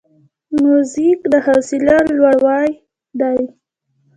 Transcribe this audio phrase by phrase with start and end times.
[0.61, 2.69] موزیک د حوصله لوړاوی
[3.19, 3.39] دی.